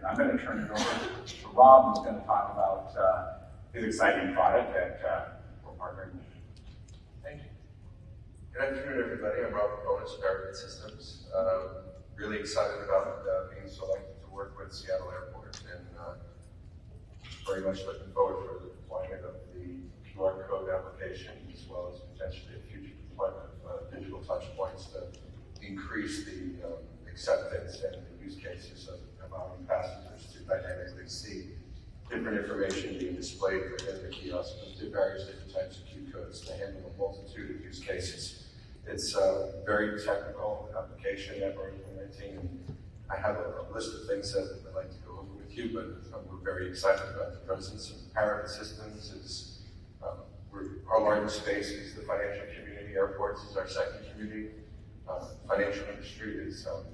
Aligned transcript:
And 0.00 0.08
I'm 0.08 0.16
going 0.16 0.32
to 0.32 0.42
turn 0.42 0.60
it 0.60 0.70
over 0.70 0.80
to 0.80 1.48
Rob, 1.52 1.92
who's 1.92 2.04
going 2.04 2.18
to 2.18 2.24
talk 2.24 2.56
about 2.56 2.96
uh, 2.96 3.44
his 3.74 3.84
exciting 3.84 4.32
product 4.32 4.72
that 4.72 5.00
uh, 5.04 5.24
we're 5.62 5.76
partnering 5.76 6.16
with. 6.16 6.24
Thank 7.22 7.42
you. 7.44 7.52
Good 8.54 8.62
afternoon, 8.62 9.04
everybody. 9.04 9.44
I'm 9.44 9.52
Rob 9.52 9.68
Leiponis, 9.76 10.16
Parabit 10.24 10.56
Systems. 10.56 11.26
Um, 11.36 11.84
really 12.16 12.38
excited 12.38 12.80
about 12.82 13.28
uh, 13.28 13.52
being 13.52 13.68
selected 13.68 14.16
to 14.24 14.30
work 14.32 14.56
with 14.58 14.72
Seattle 14.72 15.12
Airport 15.12 15.60
and 15.68 15.84
uh, 16.00 16.16
very 17.44 17.60
much 17.60 17.84
looking 17.84 18.10
forward 18.14 18.40
for 18.48 18.64
the 18.64 18.70
deployment 18.72 19.22
of 19.22 19.34
the 19.52 19.84
QR 20.08 20.48
code 20.48 20.70
application 20.70 21.32
as 21.52 21.66
well 21.68 21.92
as 21.92 22.00
potentially 22.16 22.56
a 22.56 22.72
future 22.72 22.96
deployment 23.10 23.52
of 23.52 23.68
uh, 23.68 23.94
digital 23.94 24.20
touch 24.24 24.44
points 24.56 24.88
to 24.96 25.04
increase 25.60 26.24
the 26.24 26.56
um, 26.64 26.80
acceptance 27.06 27.82
and 27.84 28.00
the 28.00 28.24
use 28.24 28.36
cases 28.36 28.88
of 28.88 28.96
allowing 29.32 29.64
passengers 29.66 30.32
to 30.32 30.40
dynamically 30.44 31.08
see 31.08 31.50
different 32.10 32.38
information 32.38 32.98
being 32.98 33.14
displayed 33.14 33.62
within 33.72 34.02
the 34.02 34.08
kiosk 34.08 34.56
with 34.64 34.92
various 34.92 35.26
different 35.26 35.54
types 35.54 35.78
of 35.78 35.86
Q 35.86 36.12
codes 36.12 36.40
to 36.40 36.52
handle 36.52 36.92
a 36.94 36.98
multitude 36.98 37.56
of 37.56 37.64
use 37.64 37.80
cases. 37.80 38.48
It's 38.86 39.14
a 39.14 39.62
very 39.64 40.02
technical 40.04 40.68
application 40.76 41.40
that 41.40 41.56
we're 41.56 41.70
implementing, 41.70 42.60
I 43.10 43.16
have 43.16 43.36
a, 43.36 43.66
a 43.68 43.74
list 43.74 43.94
of 43.94 44.06
things 44.06 44.32
that 44.32 44.60
I'd 44.68 44.74
like 44.74 44.90
to 44.90 44.98
go 45.06 45.12
over 45.18 45.34
with 45.36 45.56
you, 45.56 45.70
but 45.74 46.16
um, 46.16 46.24
we're 46.28 46.44
very 46.44 46.68
excited 46.68 47.02
about 47.14 47.32
the 47.32 47.40
presence 47.40 47.90
of 47.90 47.96
Parabit 48.14 48.48
Systems. 48.48 49.10
Is 49.10 49.58
um, 50.02 50.18
our 50.88 51.02
largest 51.02 51.42
space 51.42 51.70
is 51.70 51.94
the 51.94 52.02
financial 52.02 52.46
community. 52.54 52.94
Airports 52.94 53.42
is 53.44 53.56
our 53.56 53.68
second 53.68 54.06
community. 54.12 54.50
Uh, 55.08 55.26
financial 55.48 55.84
industry 55.92 56.34
is 56.34 56.66
um, 56.68 56.84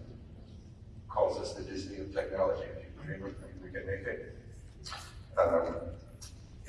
calls 1.16 1.38
us 1.38 1.54
the 1.54 1.62
Disney 1.62 1.96
of 1.98 2.14
technology. 2.14 2.68
If 2.76 2.84
you 2.84 3.16
dream 3.16 3.26
it, 3.26 3.34
we 3.64 3.70
can 3.70 3.86
make 3.86 4.06
it. 4.06 4.36
Um, 5.38 5.74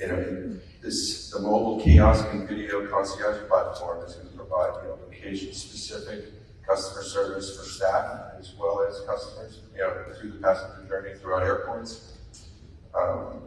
you 0.00 0.06
know, 0.06 0.56
this 0.82 1.30
the 1.30 1.40
mobile 1.40 1.78
kiosk 1.82 2.26
and 2.32 2.48
video 2.48 2.86
concierge 2.86 3.46
platform 3.46 4.04
is 4.06 4.14
going 4.14 4.30
to 4.30 4.36
provide 4.36 4.72
you 4.82 4.88
know, 4.88 4.98
location-specific 5.04 6.32
customer 6.66 7.02
service 7.02 7.56
for 7.56 7.64
staff 7.64 8.32
as 8.38 8.54
well 8.58 8.86
as 8.88 9.00
customers, 9.06 9.60
you 9.74 9.82
know, 9.82 10.04
through 10.18 10.32
the 10.32 10.38
passenger 10.38 10.86
journey 10.88 11.18
throughout 11.18 11.42
airports. 11.42 12.14
Um, 12.94 13.42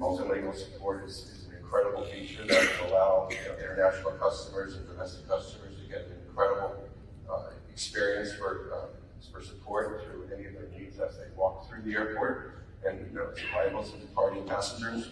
multilingual 0.00 0.54
support 0.54 1.04
is, 1.04 1.16
is, 1.16 1.46
an 1.48 1.56
incredible 1.56 2.04
feature 2.04 2.46
that 2.46 2.68
will 2.80 2.92
allow 2.92 3.28
you 3.30 3.36
know, 3.48 3.58
international 3.58 4.12
customers 4.12 4.76
and 4.76 4.86
domestic 4.86 5.26
customers 5.28 5.74
to 5.82 5.88
get 5.88 6.06
an 6.06 6.12
incredible 6.28 6.88
uh, 7.30 7.50
experience 7.72 8.32
for 8.34 8.72
um, 8.74 9.05
for 9.32 9.42
support 9.42 10.04
through 10.04 10.28
any 10.34 10.46
of 10.46 10.54
their 10.54 10.68
needs 10.78 10.98
as 10.98 11.16
they 11.16 11.24
walk 11.36 11.68
through 11.68 11.82
the 11.82 11.92
airport 11.92 12.64
and 12.86 13.06
you 13.10 13.16
know, 13.16 13.28
arrivals 13.54 13.92
and 13.92 14.00
departing 14.02 14.46
passengers. 14.46 15.10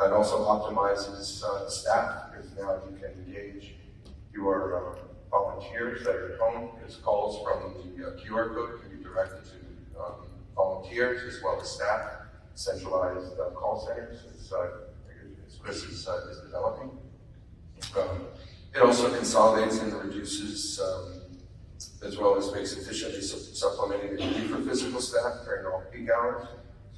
It 0.00 0.12
also 0.12 0.38
optimizes 0.38 1.42
uh, 1.42 1.68
staff 1.68 2.30
because 2.32 2.50
now 2.56 2.80
you 2.90 2.96
can 2.98 3.12
engage 3.26 3.74
your 4.32 4.76
uh, 4.76 4.98
volunteers 5.30 6.04
that 6.04 6.14
are 6.14 6.32
at 6.32 6.38
home 6.40 6.70
because 6.78 6.96
calls 6.96 7.42
from 7.42 7.74
the 7.74 8.06
uh, 8.06 8.10
QR 8.16 8.54
code 8.54 8.80
can 8.80 8.96
be 8.96 9.02
directed 9.02 9.44
to 9.44 10.00
um, 10.00 10.14
volunteers 10.56 11.22
as 11.22 11.42
well 11.42 11.60
as 11.60 11.70
staff, 11.70 12.02
centralized 12.54 13.38
uh, 13.38 13.50
call 13.50 13.84
centers 13.86 14.24
as, 14.34 14.52
uh, 14.52 14.68
Chris 15.60 15.84
is, 15.84 16.08
uh, 16.08 16.26
is 16.28 16.38
developing. 16.40 16.90
Um, 17.96 18.26
it 18.74 18.80
also 18.80 19.14
consolidates 19.14 19.78
and 19.78 19.92
reduces 19.92 20.80
um, 20.80 21.21
as 22.04 22.16
well 22.18 22.36
as 22.36 22.52
makes 22.52 22.72
efficiently 22.72 23.20
su- 23.20 23.54
supplementing 23.54 24.16
the 24.16 24.24
need 24.24 24.50
for 24.50 24.58
physical 24.62 25.00
staff 25.00 25.44
during 25.44 25.66
all 25.66 25.82
peak 25.92 26.08
hours. 26.10 26.46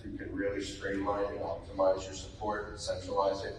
So 0.01 0.09
you 0.11 0.19
can 0.19 0.35
really 0.35 0.63
streamline 0.63 1.27
and 1.27 1.41
optimize 1.41 2.05
your 2.05 2.15
support, 2.15 2.69
and 2.71 2.79
centralize 2.79 3.45
it 3.45 3.57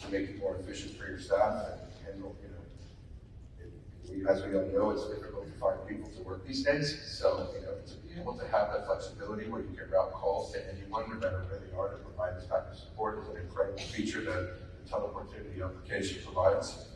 to 0.00 0.10
make 0.10 0.28
it 0.30 0.38
more 0.38 0.56
efficient 0.56 0.96
for 0.96 1.06
your 1.08 1.18
staff 1.18 1.64
and 1.70 1.80
handle, 2.04 2.36
you 2.42 2.48
know, 2.48 4.24
it, 4.24 4.28
as 4.28 4.44
we 4.44 4.56
all 4.56 4.66
know, 4.66 4.90
it's 4.90 5.06
difficult 5.06 5.46
to 5.46 5.58
find 5.58 5.78
people 5.88 6.10
to 6.10 6.22
work 6.22 6.46
these 6.46 6.62
days. 6.62 7.00
So, 7.18 7.48
you 7.54 7.64
know, 7.64 7.74
to 7.86 7.94
be 8.06 8.20
able 8.20 8.34
to 8.34 8.44
have 8.48 8.72
that 8.72 8.86
flexibility 8.86 9.48
where 9.48 9.62
you 9.62 9.74
can 9.76 9.90
route 9.90 10.12
calls 10.12 10.52
to 10.52 10.58
anyone, 10.72 11.08
no 11.08 11.16
matter 11.16 11.44
where 11.48 11.60
they 11.60 11.76
are, 11.76 11.88
to 11.88 11.96
provide 12.04 12.36
this 12.36 12.46
type 12.46 12.66
of 12.70 12.76
support 12.76 13.22
is 13.22 13.28
an 13.28 13.36
incredible 13.38 13.78
feature 13.78 14.22
that 14.22 14.56
the 14.84 14.90
teleportivity 14.90 15.64
application 15.64 16.22
provides. 16.24 16.86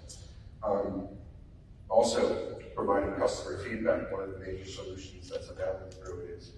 Um, 0.63 1.09
also, 1.89 2.60
providing 2.85 3.15
customer 3.15 3.59
feedback, 3.59 4.11
one 4.11 4.23
of 4.23 4.33
the 4.33 4.39
major 4.39 4.65
solutions 4.65 5.29
that's 5.29 5.51
available 5.51 5.91
through 5.91 6.21
it 6.21 6.31
is 6.31 6.53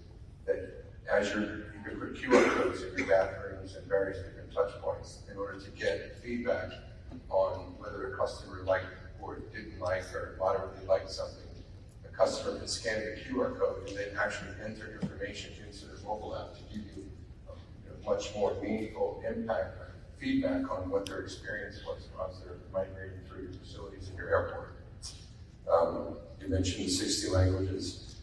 that 0.46 0.84
as 1.12 1.30
you're, 1.30 1.42
you 1.42 1.80
can 1.84 1.98
put 1.98 2.14
QR 2.14 2.48
codes 2.54 2.82
in 2.82 2.96
your 2.96 3.08
bathrooms 3.08 3.74
and 3.74 3.84
various 3.88 4.18
different 4.18 4.52
touch 4.52 4.70
points 4.80 5.18
in 5.30 5.36
order 5.36 5.58
to 5.58 5.70
get 5.70 6.16
feedback 6.22 6.70
on 7.28 7.74
whether 7.78 8.12
a 8.12 8.16
customer 8.16 8.62
liked 8.62 8.86
or 9.20 9.40
didn't 9.52 9.80
like 9.80 10.04
or 10.14 10.36
moderately 10.38 10.86
liked 10.86 11.10
something. 11.10 11.42
The 12.04 12.08
customer 12.10 12.56
can 12.56 12.68
scan 12.68 13.00
the 13.00 13.20
QR 13.20 13.58
code 13.58 13.88
and 13.88 13.98
then 13.98 14.16
actually 14.16 14.50
enter 14.64 15.00
information 15.02 15.52
into 15.66 15.86
their 15.86 15.96
mobile 16.04 16.36
app 16.36 16.54
to 16.54 16.62
give 16.72 16.86
you 16.94 17.10
a 17.48 17.52
you 17.52 17.90
know, 17.90 18.10
much 18.10 18.32
more 18.36 18.54
meaningful 18.62 19.20
impact 19.26 19.74
feedback 20.20 20.70
on 20.70 20.88
what 20.88 21.04
their 21.04 21.18
experience 21.18 21.80
was 21.84 22.06
as 22.30 22.38
they're 22.44 22.58
migrating 22.72 23.18
through 23.28 23.42
your 23.42 23.52
facilities 23.54 24.08
in 24.08 24.16
your 24.16 24.28
airport. 24.28 24.81
Um, 25.70 26.16
you 26.40 26.48
mentioned 26.48 26.90
60 26.90 27.28
languages. 27.28 28.16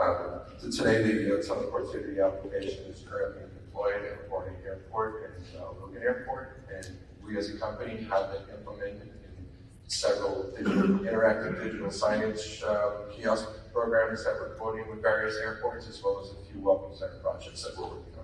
Um, 0.00 0.40
today, 0.60 1.02
the 1.02 1.38
uh, 1.38 1.42
teleportivity 1.42 2.24
application 2.24 2.84
is 2.84 3.04
currently 3.08 3.42
deployed 3.54 4.04
at 4.04 4.28
Boarding 4.28 4.54
Airport 4.64 5.36
and 5.36 5.60
uh, 5.60 5.72
Logan 5.80 6.02
Airport, 6.02 6.62
and 6.74 6.96
we 7.24 7.36
as 7.38 7.50
a 7.50 7.58
company 7.58 8.02
have 8.04 8.30
it 8.30 8.42
implemented 8.50 9.02
in 9.02 9.46
several 9.86 10.50
digital, 10.56 10.98
interactive 11.00 11.62
digital 11.62 11.88
signage 11.88 12.62
uh, 12.64 13.10
kiosk 13.12 13.46
programs 13.72 14.24
that 14.24 14.34
we're 14.40 14.54
quoting 14.56 14.88
with 14.88 15.02
various 15.02 15.36
airports, 15.36 15.88
as 15.88 16.02
well 16.02 16.20
as 16.20 16.30
a 16.30 16.52
few 16.52 16.60
welcome 16.60 16.96
center 16.96 17.18
projects 17.22 17.62
that 17.64 17.76
we're 17.76 17.88
working 17.88 18.14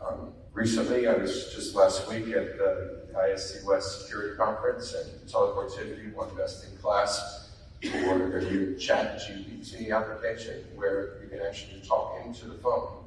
on. 0.00 0.12
Um, 0.12 0.32
recently, 0.52 1.06
I 1.06 1.14
was 1.14 1.52
just 1.54 1.74
last 1.74 2.08
week 2.08 2.28
at 2.28 2.58
the 2.58 3.00
ISC 3.14 3.64
West 3.64 4.02
Security 4.02 4.36
Conference, 4.36 4.94
and 4.94 5.28
teleportivity 5.28 6.12
won 6.14 6.34
best 6.36 6.66
in 6.70 6.76
class 6.78 7.50
for 7.82 8.18
their 8.18 8.42
new 8.42 8.76
chat 8.76 9.20
GPT 9.20 9.90
application, 9.92 10.64
where 10.74 11.20
you 11.22 11.28
can 11.28 11.40
actually 11.40 11.80
talk 11.80 12.24
into 12.24 12.46
the 12.46 12.54
phone. 12.54 13.04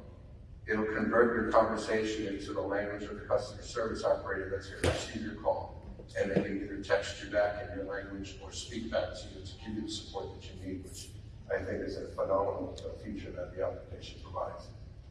It'll 0.66 0.84
convert 0.84 1.36
your 1.36 1.52
conversation 1.52 2.26
into 2.26 2.52
the 2.52 2.60
language 2.60 3.04
of 3.04 3.14
the 3.14 3.24
customer 3.26 3.62
service 3.62 4.04
operator 4.04 4.50
that's 4.50 4.68
going 4.68 4.82
to 4.82 4.88
receive 4.90 5.22
your 5.22 5.42
call, 5.42 5.82
and 6.18 6.30
they 6.30 6.42
can 6.42 6.62
either 6.62 6.82
text 6.82 7.22
you 7.24 7.30
back 7.30 7.62
in 7.62 7.78
your 7.78 7.86
language 7.86 8.36
or 8.42 8.50
speak 8.52 8.90
back 8.90 9.14
to 9.14 9.22
you 9.34 9.46
to 9.46 9.52
give 9.64 9.74
you 9.74 9.82
the 9.82 9.90
support 9.90 10.26
that 10.34 10.44
you 10.44 10.66
need, 10.66 10.84
which 10.84 11.08
I 11.54 11.62
think 11.62 11.82
is 11.82 11.96
a 11.96 12.08
phenomenal 12.08 12.76
feature 13.04 13.30
that 13.30 13.56
the 13.56 13.64
application 13.64 14.20
provides. 14.22 14.66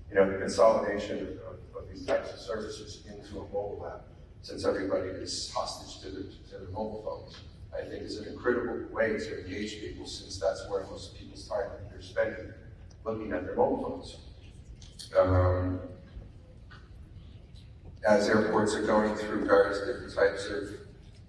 You 0.10 0.16
know, 0.16 0.32
the 0.32 0.38
consolidation 0.38 1.20
of, 1.20 1.82
of, 1.82 1.90
these 1.90 2.06
types 2.06 2.32
of 2.34 2.40
services 2.40 3.04
into 3.08 3.40
a 3.40 3.44
mobile 3.44 3.90
app 3.92 4.06
since 4.42 4.66
everybody 4.66 5.10
is 5.10 5.52
hostage 5.52 6.02
to 6.02 6.10
their, 6.12 6.24
to 6.24 6.52
their 6.52 6.70
mobile 6.72 7.02
phones, 7.04 7.42
I 7.74 7.88
think 7.90 8.04
is 8.04 8.18
an 8.18 8.28
incredible 8.32 8.86
way 8.94 9.18
to 9.18 9.42
engage 9.42 9.80
people 9.80 10.06
since 10.06 10.40
that's 10.40 10.70
where 10.70 10.84
most 10.84 11.18
people's 11.18 11.48
time 11.48 11.70
they're 11.90 12.02
spending 12.02 12.54
looking 13.06 13.32
at 13.32 13.46
their 13.46 13.56
mobile 13.56 13.84
phones. 13.84 14.18
Um, 15.18 15.80
as 18.08 18.28
airports 18.28 18.76
are 18.76 18.86
going 18.86 19.16
through 19.16 19.46
various 19.46 19.80
different 19.80 20.14
types 20.14 20.48
of 20.48 20.70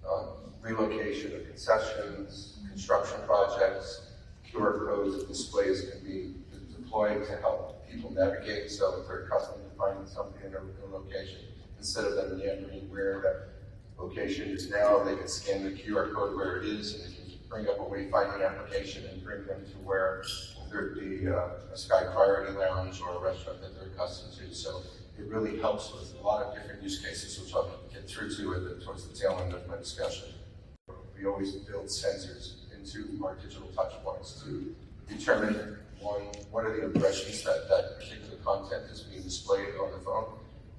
um, 0.09 0.27
relocation 0.61 1.35
of 1.35 1.45
concessions, 1.45 2.59
construction 2.69 3.17
projects, 3.25 4.11
QR 4.51 4.87
codes 4.87 5.15
and 5.15 5.27
displays 5.27 5.89
can 5.89 6.03
be 6.03 6.33
deployed 6.75 7.25
to 7.25 7.37
help 7.37 7.76
people 7.91 8.11
navigate. 8.11 8.71
So 8.71 9.01
if 9.01 9.07
they're 9.07 9.25
accustomed 9.25 9.63
to 9.69 9.77
finding 9.77 10.07
something 10.07 10.41
in 10.45 10.53
a, 10.53 10.95
location, 10.95 11.39
instead 11.77 12.05
of 12.05 12.15
them 12.15 12.39
meandering 12.39 12.89
where 12.89 13.21
that 13.21 14.01
location 14.01 14.49
is 14.49 14.69
now, 14.69 15.03
they 15.03 15.15
can 15.15 15.27
scan 15.27 15.63
the 15.63 15.71
QR 15.71 16.13
code 16.13 16.35
where 16.35 16.57
it 16.57 16.65
is 16.65 16.95
and 16.95 17.03
they 17.03 17.15
can 17.15 17.39
bring 17.49 17.67
up 17.67 17.79
a 17.79 17.83
wayfinding 17.83 18.45
application 18.45 19.05
and 19.05 19.23
bring 19.23 19.45
them 19.45 19.63
to 19.65 19.77
where 19.85 20.23
whether 20.69 20.89
it 20.89 20.99
be 20.99 21.27
uh, 21.27 21.49
a 21.73 21.77
Sky 21.77 22.03
Priority 22.13 22.53
Lounge 22.57 23.01
or 23.01 23.15
a 23.15 23.19
restaurant 23.19 23.61
that 23.61 23.75
they're 23.75 23.89
accustomed 23.89 24.33
to. 24.37 24.53
So 24.53 24.81
it 25.17 25.25
really 25.27 25.59
helps 25.59 25.93
with 25.93 26.15
a 26.19 26.23
lot 26.23 26.43
of 26.43 26.53
different 26.53 26.83
use 26.83 26.99
cases, 26.99 27.39
which 27.39 27.53
I'll 27.53 27.71
get 27.91 28.07
through 28.07 28.29
to 28.35 28.59
the, 28.59 28.83
towards 28.83 29.07
the 29.07 29.15
tail 29.15 29.39
end 29.43 29.53
of 29.53 29.67
my 29.67 29.77
discussion. 29.77 30.29
We 31.17 31.25
always 31.25 31.53
build 31.53 31.85
sensors 31.85 32.55
into 32.75 33.23
our 33.25 33.35
digital 33.35 33.67
touch 33.75 33.93
points 34.03 34.43
to 34.43 34.75
determine 35.07 35.77
one, 35.99 36.21
what 36.51 36.65
are 36.65 36.75
the 36.75 36.85
impressions 36.85 37.43
that 37.43 37.67
that 37.69 37.99
particular 37.99 38.37
content 38.43 38.91
is 38.91 39.01
being 39.01 39.23
displayed 39.23 39.75
on 39.81 39.91
the 39.91 39.99
phone, 39.99 40.25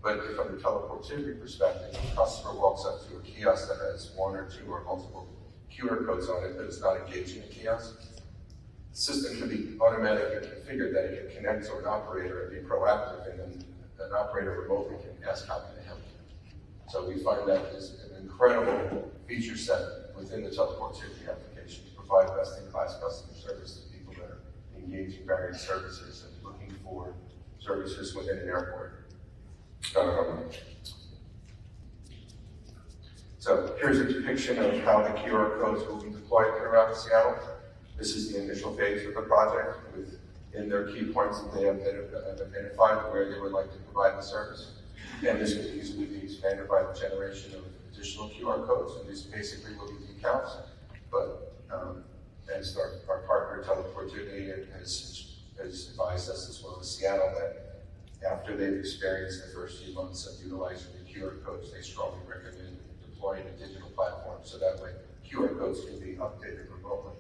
but 0.03 0.25
from 0.37 0.57
the 0.57 0.63
teleportivity 0.63 1.41
perspective, 1.41 1.93
the 1.93 2.17
customer 2.17 2.55
walks 2.55 2.85
up 2.85 3.09
to 3.09 3.17
a 3.17 3.21
kiosk 3.21 3.69
that 3.69 3.79
has 3.91 4.13
one 4.17 4.35
or 4.37 4.49
two 4.49 4.71
or 4.71 4.85
multiple 4.85 5.29
QR 5.73 6.07
codes 6.07 6.29
on 6.29 6.45
it, 6.45 6.57
but 6.57 6.67
it's 6.67 6.81
not 6.81 6.97
engaging 6.97 7.43
the 7.43 7.49
kiosk. 7.49 7.97
The 8.93 8.97
system 8.97 9.39
can 9.39 9.49
be 9.49 9.79
automatically 9.81 10.49
configured 10.49 10.93
that 10.95 11.05
it 11.05 11.29
can 11.29 11.37
connect 11.37 11.67
to 11.67 11.79
an 11.79 11.87
operator 11.87 12.47
and 12.47 12.63
be 12.63 12.69
proactive, 12.69 13.31
and 13.31 13.39
then 13.39 13.65
an 14.01 14.13
operator 14.13 14.61
remotely 14.63 14.97
can 14.97 15.29
ask 15.29 15.47
how 15.47 15.59
can 15.59 15.83
I 15.83 15.87
help 15.87 16.01
you. 16.07 16.53
So 16.89 17.09
we 17.09 17.23
find 17.23 17.49
that 17.49 17.75
is 17.75 17.97
an 18.11 18.23
incredible 18.23 19.11
feature 19.27 19.57
set 19.57 19.83
within 20.17 20.43
the 20.43 20.51
teleportivity 20.51 21.29
application 21.29 21.85
to 21.85 21.91
provide 21.97 22.35
best-in-class 22.37 22.99
customer 23.01 23.35
service 23.35 23.81
to 23.81 23.97
people 23.97 24.15
that 24.15 24.31
are 24.31 24.41
various 25.49 25.67
services 25.67 26.25
and 26.27 26.45
looking 26.45 26.75
for 26.85 27.15
services 27.59 28.15
within 28.15 28.39
an 28.39 28.49
airport. 28.49 29.07
Um, 29.99 30.45
so 33.39 33.75
here's 33.81 33.99
a 33.99 34.13
depiction 34.13 34.59
of 34.59 34.79
how 34.85 35.03
the 35.03 35.11
QR 35.21 35.61
codes 35.61 35.87
will 35.87 36.03
be 36.03 36.11
deployed 36.11 36.55
throughout 36.59 36.95
Seattle. 36.97 37.39
This 37.97 38.15
is 38.15 38.33
the 38.33 38.43
initial 38.43 38.77
phase 38.77 39.07
of 39.07 39.15
the 39.15 39.23
project 39.23 39.79
with 39.97 40.19
in 40.55 40.69
their 40.69 40.89
key 40.89 41.05
points 41.05 41.41
that 41.41 41.55
they 41.55 41.65
have 41.65 41.77
identified 41.77 43.13
where 43.13 43.31
they 43.33 43.39
would 43.39 43.53
like 43.53 43.71
to 43.71 43.79
provide 43.79 44.19
the 44.19 44.23
service. 44.23 44.73
And 45.27 45.41
this 45.41 45.55
could 45.55 45.67
easily 45.67 46.07
be 46.07 46.25
expanded 46.25 46.69
by 46.69 46.83
the 46.83 46.99
generation 46.99 47.55
of 47.55 47.65
additional 47.93 48.31
QR 48.31 48.67
codes, 48.67 48.95
and 48.99 49.09
these 49.09 49.23
basically 49.23 49.77
will 49.77 49.89
be 49.89 49.95
the 50.07 50.13
decals. 50.15 50.63
But 51.11 51.55
um, 51.71 52.03
as 52.55 52.77
our, 52.77 52.93
our 53.09 53.23
partner 53.23 53.63
Teleportivity 53.63 54.67
has, 54.73 55.28
has 55.59 55.91
advised 55.91 56.31
us 56.31 56.49
as 56.49 56.63
well 56.63 56.79
as 56.81 56.97
Seattle 56.97 57.33
that 57.39 57.85
after 58.29 58.57
they've 58.57 58.79
experienced 58.79 59.47
the 59.47 59.53
first 59.53 59.85
few 59.85 59.95
months 59.95 60.27
of 60.27 60.43
utilizing 60.43 60.93
the 60.99 61.13
QR 61.13 61.43
codes, 61.45 61.73
they 61.73 61.83
strongly 61.83 62.21
recommend 62.27 62.79
deploying 63.03 63.45
a 63.47 63.51
digital 63.59 63.89
platform 63.91 64.39
so 64.43 64.59
that 64.59 64.81
way 64.83 64.91
QR 65.29 65.59
codes 65.59 65.85
can 65.85 65.99
be 66.01 66.17
updated 66.17 66.71
remotely 66.71 67.13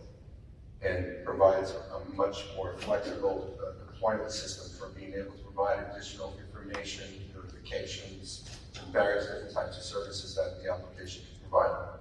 and 0.82 1.24
provides 1.24 1.72
a 1.72 2.14
much 2.14 2.44
more 2.56 2.76
flexible 2.78 3.58
uh, 3.60 3.84
deployment 3.92 4.30
system 4.30 4.70
for 4.78 4.94
being 4.94 5.12
able 5.12 5.32
to 5.32 5.42
provide 5.44 5.84
additional 5.92 6.34
information, 6.38 7.04
notifications, 7.34 8.48
and 8.80 8.92
various 8.92 9.26
different 9.26 9.52
types 9.52 9.76
of 9.76 9.82
services 9.82 10.34
that 10.36 10.62
the 10.62 10.72
application 10.72 11.22
can 11.24 11.50
provide. 11.50 11.97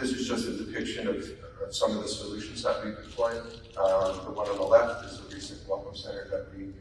This 0.00 0.12
is 0.12 0.26
just 0.26 0.48
a 0.48 0.52
depiction 0.52 1.06
of, 1.08 1.16
of 1.62 1.74
some 1.74 1.94
of 1.94 2.02
the 2.02 2.08
solutions 2.08 2.62
that 2.62 2.82
we've 2.82 2.96
deployed. 2.96 3.42
Um, 3.76 4.24
the 4.24 4.30
one 4.32 4.48
on 4.48 4.56
the 4.56 4.62
left 4.62 5.04
is 5.04 5.20
a 5.20 5.34
recent 5.34 5.68
welcome 5.68 5.94
center 5.94 6.26
that 6.30 6.46
we 6.56 6.72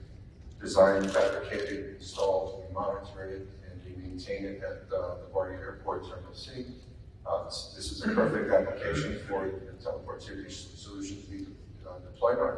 designed, 0.61 1.11
fabricated, 1.11 1.97
installed, 1.97 2.63
we 2.65 2.73
monitor 2.73 3.25
it, 3.25 3.47
and 3.69 3.81
we 3.83 4.01
maintain 4.01 4.45
it 4.45 4.63
at 4.63 4.87
uh, 4.97 5.15
the 5.15 5.27
LaGuardia 5.33 5.59
Airport 5.59 6.07
Terminal 6.07 6.33
C. 6.33 6.67
Uh, 7.27 7.43
this, 7.43 7.91
is 7.91 8.05
a 8.05 8.07
perfect 8.07 8.53
application 8.53 9.19
for 9.27 9.49
the 9.49 9.73
teleportivity 9.83 10.49
solution 10.49 11.21
to 11.21 11.27
be 11.29 11.45
uh, 11.85 11.99
deployed 11.99 12.39
on. 12.39 12.55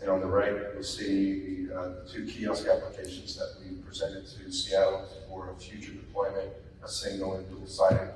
And 0.00 0.10
on 0.10 0.20
the 0.20 0.26
right, 0.26 0.54
you'll 0.72 0.82
see 0.82 1.66
the, 1.66 1.78
uh, 1.78 1.88
the 2.02 2.10
two 2.10 2.24
kiosk 2.24 2.66
applications 2.66 3.36
that 3.36 3.56
we 3.60 3.76
presented 3.82 4.24
to 4.26 4.50
Seattle 4.50 5.06
for 5.28 5.50
a 5.50 5.60
future 5.60 5.92
deployment, 5.92 6.48
a 6.82 6.88
single 6.88 7.34
and 7.34 7.46
dual-sided 7.50 8.10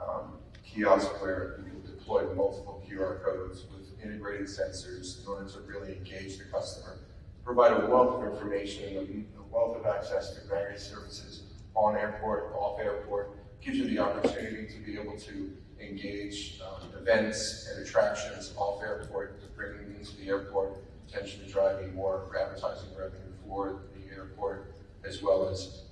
um, 0.00 0.35
kiosk 0.76 1.22
where 1.22 1.60
you 1.64 1.70
can 1.70 1.96
deploy 1.96 2.22
multiple 2.34 2.84
QR 2.88 3.24
codes 3.24 3.64
with 3.72 3.90
integrated 4.02 4.46
sensors 4.46 5.22
in 5.22 5.26
order 5.26 5.48
to 5.48 5.60
really 5.60 5.96
engage 5.96 6.36
the 6.36 6.44
customer, 6.44 6.98
provide 7.44 7.72
a 7.72 7.86
wealth 7.86 8.22
of 8.22 8.32
information, 8.32 9.26
a 9.38 9.54
wealth 9.54 9.76
of 9.76 9.86
access 9.86 10.34
to 10.34 10.46
various 10.46 10.86
services 10.86 11.44
on 11.74 11.96
airport, 11.96 12.52
off 12.54 12.78
airport, 12.78 13.38
gives 13.62 13.78
you 13.78 13.88
the 13.88 13.98
opportunity 13.98 14.66
to 14.66 14.78
be 14.80 14.98
able 14.98 15.18
to 15.18 15.56
engage 15.80 16.60
um, 16.60 16.88
events 17.00 17.68
and 17.70 17.84
attractions 17.84 18.52
off 18.56 18.82
airport 18.82 19.40
to 19.40 19.46
bring 19.48 19.76
them 19.78 19.96
into 19.98 20.14
the 20.18 20.28
airport, 20.28 20.76
potentially 21.06 21.50
driving 21.50 21.94
more 21.94 22.30
advertising 22.38 22.90
revenue 22.98 23.32
for 23.46 23.80
the 23.94 24.14
airport, 24.14 24.74
as 25.06 25.22
well 25.22 25.48
as 25.48 25.84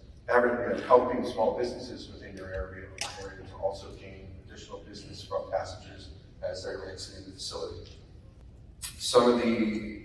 helping 0.86 1.24
small 1.24 1.56
businesses 1.56 2.10
within 2.12 2.36
your 2.36 2.48
area, 2.48 2.86
area 3.22 3.46
to 3.46 3.54
also 3.62 3.90
gain 3.92 4.23
additional 4.54 4.78
business 4.88 5.24
from 5.24 5.50
passengers 5.50 6.10
as 6.48 6.62
they're 6.62 6.90
exiting 6.90 7.24
the 7.26 7.32
facility. 7.32 7.90
Some 8.98 9.32
of 9.32 9.42
the 9.42 10.02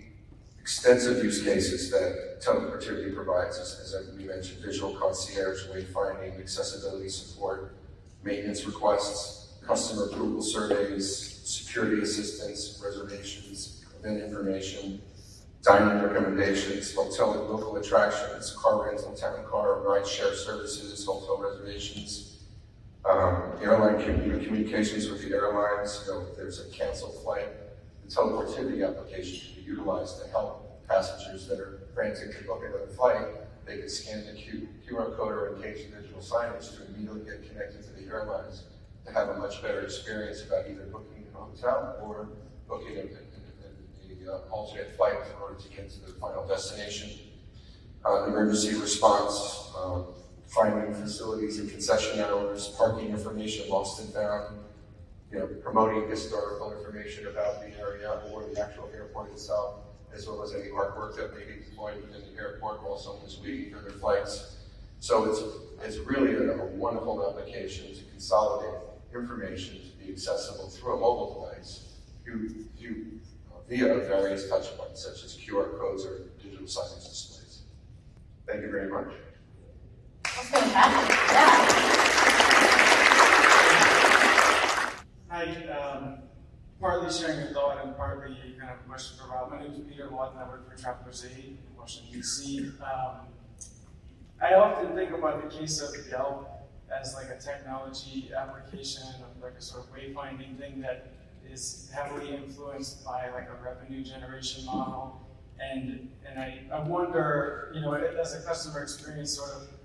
extensive 0.60 1.22
use 1.22 1.42
cases 1.42 1.90
that 1.90 2.40
teleportivity 2.42 3.14
provides, 3.14 3.58
as, 3.58 3.94
as 3.94 4.16
we 4.16 4.24
mentioned, 4.24 4.62
visual 4.64 4.94
concierge, 4.96 5.68
wayfinding, 5.68 6.40
accessibility 6.40 7.08
support, 7.08 7.76
maintenance 8.24 8.66
requests, 8.66 9.54
customer 9.64 10.06
approval 10.06 10.42
surveys, 10.42 11.40
security 11.44 12.02
assistance, 12.02 12.82
reservations, 12.84 13.84
event 14.00 14.22
information, 14.22 15.00
dining 15.62 16.02
recommendations, 16.02 16.92
hotel 16.94 17.38
and 17.38 17.50
local 17.50 17.76
attractions, 17.76 18.52
car 18.56 18.86
rental, 18.86 19.14
town 19.14 19.44
car, 19.48 19.80
ride 19.82 20.06
share 20.06 20.34
services, 20.34 21.04
hotel 21.04 21.38
reservations, 21.38 22.30
um, 23.08 23.39
airline 23.62 24.02
communications 24.44 25.08
with 25.08 25.22
the 25.22 25.34
airlines, 25.34 26.02
you 26.06 26.12
know, 26.12 26.26
if 26.30 26.36
there's 26.36 26.60
a 26.60 26.70
canceled 26.70 27.22
flight, 27.22 27.48
the 28.04 28.14
teleportivity 28.14 28.86
application 28.86 29.54
can 29.54 29.62
be 29.62 29.70
utilized 29.70 30.22
to 30.22 30.30
help 30.30 30.86
passengers 30.88 31.46
that 31.46 31.60
are 31.60 31.80
frantically 31.94 32.46
booking 32.46 32.70
a 32.82 32.86
flight. 32.94 33.26
They 33.66 33.78
can 33.78 33.88
scan 33.88 34.24
the 34.26 34.32
Q, 34.32 34.68
QR 34.88 35.16
code 35.16 35.32
or 35.32 35.56
engage 35.56 35.90
the 35.90 35.96
digital 35.96 36.20
signage 36.20 36.76
to 36.76 36.86
immediately 36.86 37.20
get 37.20 37.48
connected 37.48 37.82
to 37.84 37.92
the 37.92 38.10
airlines 38.10 38.64
to 39.06 39.12
have 39.12 39.28
a 39.28 39.38
much 39.38 39.62
better 39.62 39.80
experience 39.80 40.42
about 40.42 40.66
either 40.68 40.86
booking 40.86 41.26
a 41.34 41.38
hotel 41.38 41.96
or 42.02 42.28
booking 42.68 42.96
a, 42.96 43.00
a, 43.00 44.30
a, 44.30 44.32
a 44.32 44.38
alternate 44.50 44.96
flight 44.96 45.14
in 45.14 45.42
order 45.42 45.54
to 45.60 45.68
get 45.68 45.90
to 45.90 46.00
the 46.00 46.12
final 46.14 46.46
destination. 46.46 47.10
Uh, 48.04 48.24
emergency 48.24 48.74
response, 48.80 49.70
um, 49.76 50.06
finding 50.50 50.92
facilities 50.92 51.60
and 51.60 51.70
concession 51.70 52.18
hours, 52.20 52.68
parking 52.76 53.10
information 53.10 53.68
lost 53.68 54.00
and 54.00 54.12
found, 54.12 54.58
you 55.30 55.38
know, 55.38 55.46
promoting 55.62 56.08
historical 56.10 56.72
information 56.72 57.28
about 57.28 57.60
the 57.60 57.78
area 57.78 58.20
or 58.32 58.44
the 58.52 58.60
actual 58.60 58.90
airport 58.92 59.30
itself, 59.30 59.76
as 60.12 60.26
well 60.26 60.42
as 60.42 60.52
any 60.52 60.68
artwork 60.70 61.16
that 61.16 61.32
may 61.32 61.44
be 61.44 61.64
deployed 61.64 61.94
within 62.02 62.22
the 62.34 62.40
airport 62.40 62.82
while 62.82 62.98
someone 62.98 63.24
is 63.24 63.38
waiting 63.40 63.72
for 63.72 63.80
their 63.80 63.92
flights. 63.92 64.56
So 64.98 65.24
it's, 65.30 65.40
it's 65.84 65.98
really 66.04 66.34
a, 66.34 66.58
a 66.58 66.66
wonderful 66.66 67.30
application 67.30 67.94
to 67.94 68.02
consolidate 68.10 68.80
information 69.14 69.76
to 69.76 70.04
be 70.04 70.12
accessible 70.12 70.68
through 70.68 70.94
a 70.96 71.00
mobile 71.00 71.48
device 71.48 71.90
through, 72.24 72.48
through, 72.78 73.20
uh, 73.52 73.60
via 73.68 74.00
various 74.00 74.48
touch 74.48 74.76
points 74.76 75.04
such 75.04 75.24
as 75.24 75.36
QR 75.36 75.78
codes 75.78 76.04
or 76.04 76.22
digital 76.42 76.66
signage 76.66 77.08
displays. 77.08 77.62
Thank 78.46 78.62
you 78.62 78.70
very 78.70 78.90
much. 78.90 79.12
Hi, 80.32 80.46
um, 85.66 86.18
partly 86.80 87.12
sharing 87.12 87.48
a 87.48 87.52
thought 87.52 87.84
and 87.84 87.96
partly 87.96 88.36
kind 88.58 88.72
of 88.72 88.78
a 88.78 88.82
question 88.88 89.18
for 89.18 89.28
Rob. 89.28 89.50
My 89.50 89.60
name 89.60 89.72
is 89.72 89.80
Peter 89.88 90.08
Lawton. 90.08 90.38
I 90.38 90.48
work 90.48 90.70
for 90.70 90.76
Travelers 90.80 91.26
Aid 91.26 91.44
in 91.44 91.58
Washington, 91.76 92.12
D.C. 92.12 92.70
Um, 92.80 93.26
I 94.40 94.54
often 94.54 94.94
think 94.94 95.10
about 95.10 95.42
the 95.42 95.48
case 95.56 95.80
of 95.80 95.90
Yelp 96.08 96.48
as 96.96 97.12
like 97.14 97.28
a 97.28 97.40
technology 97.40 98.30
application, 98.32 99.02
like 99.42 99.54
a 99.58 99.60
sort 99.60 99.84
of 99.84 99.92
wayfinding 99.92 100.56
thing 100.58 100.80
that 100.80 101.10
is 101.50 101.90
heavily 101.92 102.36
influenced 102.36 103.04
by 103.04 103.28
like 103.30 103.48
a 103.48 103.54
revenue 103.64 104.04
generation 104.04 104.64
model. 104.64 105.26
And, 105.58 106.08
and 106.24 106.38
I, 106.38 106.62
I 106.72 106.84
wonder, 106.84 107.72
you 107.74 107.80
know, 107.80 107.94
as 107.94 108.34
a 108.34 108.42
customer 108.46 108.80
experience 108.82 109.36
sort 109.36 109.50
of 109.50 109.79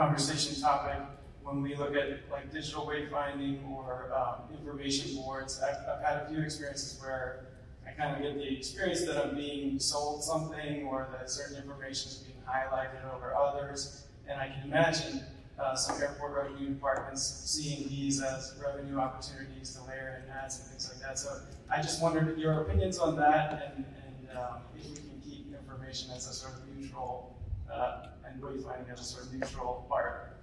conversation 0.00 0.58
topic, 0.62 0.96
when 1.42 1.60
we 1.60 1.74
look 1.74 1.94
at 1.94 2.20
like 2.32 2.50
digital 2.50 2.86
wayfinding 2.86 3.70
or 3.70 4.10
um, 4.16 4.56
information 4.58 5.14
boards, 5.14 5.60
I've, 5.60 5.76
I've, 5.86 6.02
had 6.02 6.22
a 6.22 6.30
few 6.30 6.40
experiences 6.40 6.98
where 7.02 7.48
I 7.86 7.90
kind 7.90 8.16
of 8.16 8.22
get 8.22 8.34
the 8.36 8.56
experience 8.56 9.04
that 9.04 9.22
I'm 9.22 9.36
being 9.36 9.78
sold 9.78 10.24
something 10.24 10.86
or 10.86 11.06
that 11.12 11.28
certain 11.28 11.58
information 11.58 12.12
is 12.12 12.16
being 12.16 12.38
highlighted 12.48 13.04
over 13.14 13.34
others. 13.34 14.06
And 14.26 14.40
I 14.40 14.48
can 14.48 14.70
imagine 14.70 15.22
uh, 15.58 15.74
some 15.74 16.00
airport 16.00 16.34
revenue 16.34 16.70
departments 16.70 17.22
seeing 17.22 17.86
these 17.90 18.22
as 18.22 18.54
revenue 18.64 18.98
opportunities 18.98 19.74
to 19.74 19.84
layer 19.86 20.22
in 20.24 20.32
ads 20.32 20.60
and 20.60 20.68
things 20.68 20.90
like 20.90 21.02
that. 21.02 21.18
So 21.18 21.40
I 21.70 21.82
just 21.82 22.00
wondered 22.00 22.38
your 22.38 22.62
opinions 22.62 22.98
on 22.98 23.16
that 23.16 23.74
and, 23.76 23.84
and 23.84 24.38
um, 24.38 24.62
if 24.78 24.88
we 24.88 24.96
can 24.96 25.20
keep 25.22 25.54
information 25.54 26.10
as 26.16 26.26
a 26.26 26.32
sort 26.32 26.54
of 26.54 26.60
neutral 26.74 27.36
uh, 27.70 28.06
and 28.30 28.42
wayfinding 28.42 28.92
as 28.92 29.00
a 29.00 29.04
sort 29.04 29.26
of 29.26 29.32
neutral 29.34 29.86
part. 29.88 30.36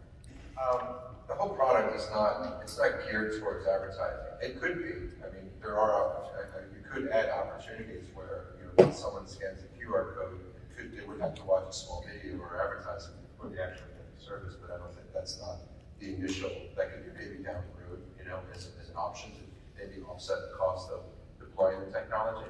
Um, 0.58 0.88
the 1.27 1.36
whole 1.36 1.50
product 1.56 1.96
is 1.96 2.08
not, 2.12 2.60
it's 2.62 2.77
not 2.77 2.91
geared 3.10 3.39
towards 3.39 3.67
advertising. 3.67 4.25
It 4.41 4.60
could 4.62 4.77
be. 4.79 4.89
I 5.24 5.32
mean, 5.34 5.51
there 5.62 5.77
are, 5.77 5.91
opportunities, 5.94 6.74
you 6.75 6.84
could 6.89 7.10
add 7.10 7.29
opportunities 7.29 8.06
where, 8.13 8.56
you 8.60 8.86
know, 8.86 8.91
someone 8.91 9.27
scans 9.27 9.60
a 9.62 9.67
QR 9.77 10.15
code, 10.15 10.39
could, 10.75 10.98
they 10.98 11.06
would 11.06 11.20
have 11.22 11.36
to 11.36 11.44
watch 11.44 11.65
a 11.70 11.74
small 11.74 12.06
video 12.06 12.39
or 12.39 12.58
advertising 12.62 13.13
before 13.32 13.50
they 13.50 13.62
actually 13.62 13.91
get 13.94 14.08
the 14.17 14.24
service, 14.24 14.56
but 14.60 14.72
I 14.74 14.77
don't 14.77 14.94
think 14.94 15.08
that's 15.13 15.39
not 15.39 15.58
the 16.00 16.15
initial, 16.15 16.51
that 16.75 16.94
could 16.94 17.06
be 17.06 17.12
maybe 17.20 17.44
down 17.44 17.62
the 17.75 17.84
road, 17.89 18.01
you 18.17 18.25
know, 18.25 18.39
as, 18.56 18.70
as 18.82 18.89
an 18.89 18.96
option 18.96 19.32
to 19.32 19.41
maybe 19.77 20.01
offset 20.08 20.38
the 20.50 20.58
cost 20.58 20.89
of 20.91 21.01
deploying 21.39 21.79
the 21.86 21.91
technology. 21.91 22.50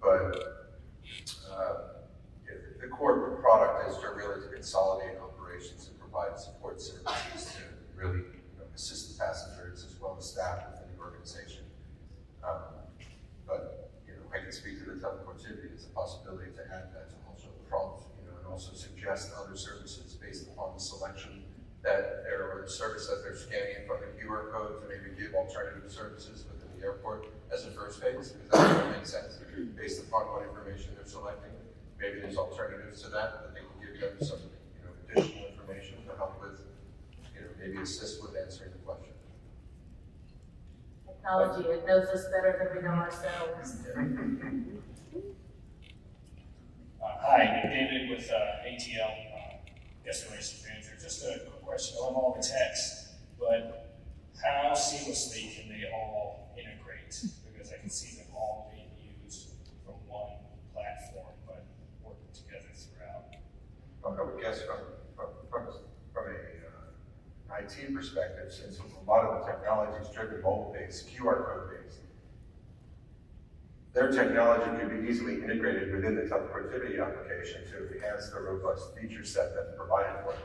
But, 0.00 0.66
uh, 1.52 1.74
it- 2.46 2.80
the 2.80 2.88
core 2.88 3.38
product 3.42 3.90
is 3.90 3.98
to 3.98 4.08
really 4.10 4.40
to 4.42 4.45
consolidate 4.56 5.20
operations 5.20 5.88
and 5.88 6.00
provide 6.00 6.40
support 6.40 6.80
services 6.80 7.52
to 7.52 7.62
really 7.94 8.24
assist 8.74 9.12
the 9.12 9.24
passengers 9.24 9.84
as 9.84 10.00
well 10.00 10.16
as 10.18 10.24
staff 10.32 10.64
within 10.72 10.88
the 10.96 10.98
organization. 11.02 11.64
Um, 12.42 12.72
But, 13.46 13.92
you 14.08 14.14
know, 14.16 14.26
I 14.34 14.42
can 14.42 14.50
speak 14.50 14.82
to 14.82 14.90
the 14.90 14.98
teleportivity 14.98 15.70
as 15.76 15.86
a 15.86 15.90
possibility 15.94 16.50
to 16.56 16.62
add 16.66 16.90
that 16.96 17.10
to 17.12 17.16
also 17.30 17.46
prompt, 17.70 18.10
you 18.18 18.26
know, 18.26 18.34
and 18.38 18.46
also 18.48 18.74
suggest 18.74 19.30
other 19.38 19.54
services 19.54 20.18
based 20.18 20.48
upon 20.48 20.74
the 20.74 20.80
selection 20.80 21.44
that 21.84 22.24
there 22.24 22.46
service 22.66 23.06
that 23.06 23.22
they're 23.22 23.36
scanning 23.36 23.86
from 23.86 24.02
the 24.02 24.10
QR 24.18 24.50
code 24.50 24.82
to 24.82 24.84
maybe 24.90 25.14
give 25.14 25.34
alternative 25.34 25.86
services 25.86 26.44
within 26.50 26.66
the 26.74 26.84
airport 26.84 27.26
as 27.54 27.64
a 27.64 27.70
first 27.70 28.02
phase, 28.02 28.34
because 28.34 28.50
that 28.50 28.84
would 28.84 28.96
make 28.96 29.06
sense, 29.06 29.38
based 29.78 30.02
upon 30.02 30.26
what 30.34 30.42
information 30.42 30.90
they're 30.98 31.06
selecting. 31.06 31.54
Maybe 32.00 32.20
there's 32.20 32.36
alternatives 32.36 33.02
to 33.02 33.08
that, 33.10 33.38
that 33.38 33.54
they 33.54 33.62
can 33.96 34.08
give 34.08 34.18
them 34.18 34.28
some, 34.28 34.38
you 34.38 34.82
know, 34.84 34.92
additional 35.10 35.48
information 35.48 35.96
to 36.06 36.16
help 36.16 36.40
with, 36.40 36.60
you 37.34 37.40
know, 37.40 37.46
maybe 37.58 37.82
assist 37.82 38.22
with 38.22 38.34
answering 38.36 38.72
the 38.72 38.78
question. 38.78 39.12
Technology, 41.06 41.68
it 41.68 41.86
knows 41.86 42.06
us 42.08 42.24
better 42.24 42.56
than 42.58 42.76
we 42.76 42.82
know 42.88 42.94
ourselves. 42.94 43.76
Uh, 47.02 47.08
Hi, 47.20 47.62
David 47.64 48.10
with 48.10 48.30
uh, 48.30 48.66
ATL, 48.66 49.10
uh, 49.34 49.56
Guest 50.04 50.26
Relations 50.30 50.64
Manager. 50.68 50.90
Just 51.00 51.24
a 51.24 51.38
quick 51.40 51.62
question. 51.62 51.96
I 52.00 52.04
love 52.06 52.14
all 52.14 52.38
the 52.40 52.46
text, 52.46 53.14
but 53.38 53.98
how 54.42 54.72
seamlessly 54.74 55.54
can 55.56 55.68
they 55.68 55.84
all 55.92 56.54
integrate? 56.56 57.14
Because 57.52 57.72
I 57.72 57.78
can 57.78 57.90
see 57.90 58.16
them 58.16 58.26
all 58.34 58.72
being 58.74 58.90
used 59.24 59.48
from 59.84 59.94
one 60.06 60.38
platform, 60.74 61.34
but 61.46 61.64
working 62.02 62.30
together 62.34 62.70
throughout. 62.74 63.34
I 64.04 64.22
would 64.22 64.40
guess 64.40 64.62
from, 64.62 64.78
from, 65.16 65.28
from, 65.50 65.66
from 66.12 66.24
a, 66.26 66.34
uh, 66.34 67.54
IT 67.66 67.94
perspective, 67.94 68.52
since 68.52 68.78
a 68.78 69.10
lot 69.10 69.24
of 69.24 69.40
the 69.40 69.52
technology 69.52 70.02
is 70.02 70.08
driven 70.14 70.42
mobile-based, 70.42 71.08
QR 71.08 71.46
code-based, 71.46 71.98
their 73.92 74.12
technology 74.12 74.70
can 74.78 75.02
be 75.02 75.08
easily 75.08 75.42
integrated 75.42 75.92
within 75.92 76.14
the 76.14 76.22
teleportivity 76.22 77.02
application 77.02 77.62
to 77.70 77.94
enhance 77.94 78.28
the 78.28 78.40
robust 78.40 78.96
feature 78.96 79.24
set 79.24 79.54
that's 79.54 79.74
provided 79.76 80.22
for 80.22 80.32
them. 80.32 80.42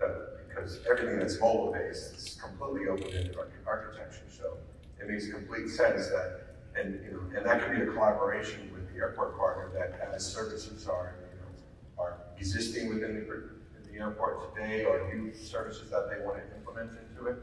So, 0.00 0.26
because 0.48 0.80
everything 0.90 1.18
that's 1.18 1.40
mobile-based 1.40 2.14
is 2.14 2.38
completely 2.42 2.88
open-ended 2.88 3.36
architecture, 3.66 4.24
so 4.28 4.58
it 5.00 5.08
makes 5.08 5.30
complete 5.30 5.68
sense 5.68 6.08
that, 6.08 6.56
and, 6.74 7.00
you 7.04 7.12
know, 7.12 7.20
and 7.36 7.46
that 7.46 7.62
could 7.62 7.76
be 7.76 7.82
a 7.82 7.86
collaboration 7.86 8.70
with 8.72 8.92
the 8.92 8.98
airport 8.98 9.38
partner 9.38 9.70
that 9.74 10.14
as 10.14 10.26
services 10.26 10.88
are, 10.88 11.14
you 11.32 11.40
know, 11.40 12.02
are 12.02 12.18
existing 12.38 12.88
within 12.88 13.14
the, 13.14 13.57
airport 13.98 14.54
today, 14.54 14.84
or 14.84 15.12
new 15.12 15.34
services 15.34 15.90
that 15.90 16.08
they 16.10 16.24
want 16.24 16.38
to 16.38 16.56
implement 16.56 16.90
into 16.90 17.26
it. 17.28 17.36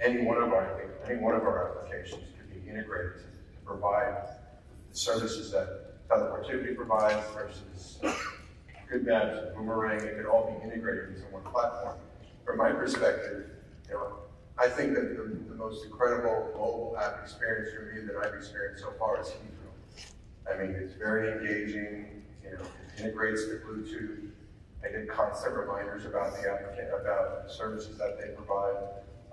Any 0.00 0.24
one 0.24 0.36
of 0.42 0.52
our, 0.52 0.82
any 1.08 1.20
one 1.20 1.34
of 1.34 1.42
our 1.42 1.70
applications 1.70 2.24
could 2.36 2.64
be 2.64 2.68
integrated 2.68 3.16
to, 3.16 3.22
provide 3.64 4.14
the 4.90 4.96
services 4.96 5.50
that 5.50 6.06
teleportivity 6.08 6.76
provides 6.76 7.26
versus 7.34 7.98
uh, 8.04 8.14
good 8.88 9.04
maps, 9.04 9.38
boomerang, 9.56 10.00
it 10.00 10.16
could 10.16 10.26
all 10.26 10.56
be 10.56 10.64
integrated 10.64 11.16
into 11.16 11.22
one 11.32 11.42
platform. 11.42 11.96
From 12.44 12.58
my 12.58 12.70
perspective, 12.70 13.50
you 13.88 13.94
know, 13.94 14.18
I 14.58 14.68
think 14.68 14.94
that 14.94 15.16
the, 15.16 15.22
the 15.48 15.54
most 15.56 15.84
incredible 15.84 16.52
mobile 16.54 16.96
app 17.00 17.20
experience 17.22 17.70
for 17.74 17.92
me 17.92 18.06
that 18.06 18.16
I've 18.16 18.34
experienced 18.34 18.84
so 18.84 18.92
far 18.98 19.20
is 19.20 19.26
Heathrow. 19.26 20.54
I 20.54 20.62
mean, 20.62 20.70
it's 20.76 20.94
very 20.94 21.32
engaging, 21.32 22.22
you 22.44 22.52
know, 22.52 22.62
it 22.62 23.00
integrates 23.00 23.46
the 23.46 23.60
Bluetooth. 23.66 24.30
I 24.86 24.92
get 24.92 25.08
constant 25.08 25.54
reminders 25.54 26.06
about 26.06 26.34
the 26.34 26.50
applicant, 26.50 26.88
about 27.00 27.46
the 27.46 27.52
services 27.52 27.98
that 27.98 28.18
they 28.20 28.28
provide. 28.34 28.76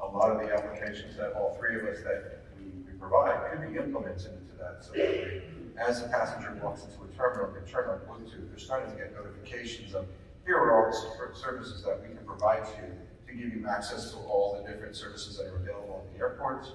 A 0.02 0.06
lot 0.06 0.32
of 0.32 0.40
the 0.40 0.54
applications 0.54 1.16
that 1.18 1.34
all 1.34 1.56
three 1.60 1.76
of 1.76 1.86
us 1.86 2.02
that 2.04 2.44
we, 2.58 2.94
provide 3.00 3.52
could 3.52 3.72
be 3.72 3.78
implemented 3.78 4.32
into 4.34 4.56
that. 4.58 4.84
So 4.84 4.94
that 4.94 5.44
as 5.78 6.04
a 6.04 6.08
passenger 6.08 6.58
walks 6.64 6.84
into 6.84 7.04
a 7.04 7.08
terminal, 7.16 7.54
they 7.54 7.70
turn 7.70 7.90
on 7.90 8.00
Bluetooth, 8.08 8.50
they're 8.50 8.58
starting 8.58 8.92
to 8.92 8.98
get 8.98 9.14
notifications 9.14 9.94
of, 9.94 10.06
here 10.46 10.58
are 10.58 10.86
all 10.86 10.92
the 10.92 11.36
services 11.36 11.84
that 11.84 12.02
we 12.02 12.08
can 12.16 12.26
provide 12.26 12.66
to 12.66 12.72
you 12.82 12.94
to 13.28 13.34
give 13.34 13.54
you 13.54 13.68
access 13.68 14.12
to 14.12 14.18
all 14.18 14.62
the 14.62 14.70
different 14.70 14.96
services 14.96 15.38
that 15.38 15.48
are 15.48 15.58
available 15.58 16.06
in 16.08 16.14
the 16.14 16.20
airports, 16.20 16.72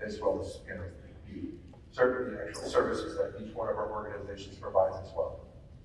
as 0.00 0.20
well 0.20 0.40
as, 0.40 0.58
you 0.68 0.74
know, 0.74 0.82
the 1.28 1.50
the 1.94 2.46
actual 2.48 2.68
services 2.68 3.18
that 3.18 3.34
each 3.44 3.54
one 3.54 3.68
of 3.68 3.76
our 3.76 3.90
organizations 3.92 4.56
provides 4.56 4.96
as 5.04 5.12
well. 5.14 5.40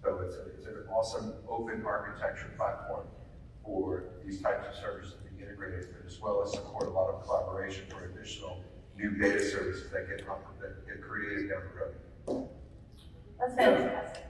So 0.07 0.19
it's, 0.19 0.35
a, 0.37 0.41
it's 0.55 0.65
an 0.65 0.87
awesome 0.89 1.33
open 1.49 1.83
architecture 1.85 2.49
platform 2.55 3.07
for 3.61 4.05
these 4.25 4.41
types 4.41 4.65
of 4.65 4.73
services 4.73 5.15
to 5.15 5.29
be 5.29 5.43
integrated, 5.43 5.93
as 6.05 6.21
well 6.21 6.41
as 6.41 6.53
support 6.53 6.87
a 6.87 6.91
lot 6.91 7.09
of 7.09 7.25
collaboration 7.25 7.83
for 7.89 8.05
additional 8.05 8.63
new 8.95 9.17
data 9.17 9.43
services 9.43 9.91
that 9.91 10.07
get, 10.07 10.25
that 10.25 10.87
get 10.87 11.01
created 11.01 11.49
down 11.49 11.61
the 11.67 12.31
road. 12.31 12.47
That's 13.37 13.55
fantastic. 13.55 14.23